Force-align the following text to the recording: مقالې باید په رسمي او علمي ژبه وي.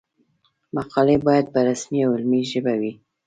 مقالې 0.75 1.17
باید 1.27 1.45
په 1.53 1.59
رسمي 1.69 1.99
او 2.05 2.11
علمي 2.17 2.41
ژبه 2.51 2.73
وي. 2.81 2.93